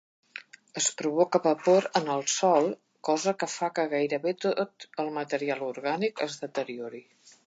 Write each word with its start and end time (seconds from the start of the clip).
Es 0.79 0.85
provoca 1.01 1.41
vapor 1.47 1.87
en 1.99 2.07
el 2.13 2.23
sòl, 2.35 2.69
cosa 3.09 3.33
que 3.43 3.49
fa 3.57 3.69
que 3.75 3.85
gaire 3.93 4.19
bé 4.25 4.33
tot 4.47 4.87
el 5.05 5.13
material 5.19 5.63
orgànic 5.67 6.25
es 6.27 6.39
deteriori. 6.47 7.03